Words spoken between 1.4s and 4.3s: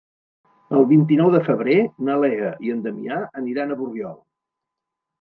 febrer na Lea i en Damià aniran a Borriol.